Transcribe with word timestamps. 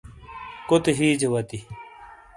کوتے 0.67 0.91
ہیجے 0.99 1.27
وتی۔ 1.33 1.59